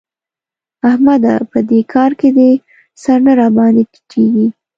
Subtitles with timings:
[0.89, 1.35] احمده!
[1.51, 2.51] په دې کار کې دي
[3.01, 4.47] سر نه راباندې ټيټېږي.